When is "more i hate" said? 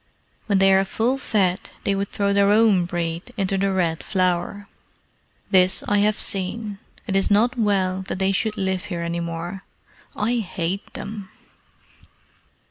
9.19-10.91